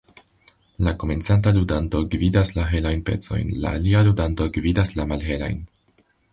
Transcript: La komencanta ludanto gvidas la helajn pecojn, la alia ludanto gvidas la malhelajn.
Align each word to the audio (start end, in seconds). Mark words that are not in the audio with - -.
La 0.87 0.93
komencanta 1.03 1.53
ludanto 1.57 2.01
gvidas 2.15 2.53
la 2.57 2.65
helajn 2.73 3.05
pecojn, 3.11 3.53
la 3.67 3.77
alia 3.81 4.03
ludanto 4.11 4.51
gvidas 4.59 4.99
la 5.01 5.09
malhelajn. 5.15 5.65